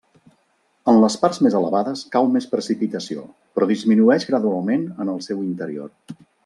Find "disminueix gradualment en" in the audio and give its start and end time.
3.75-5.17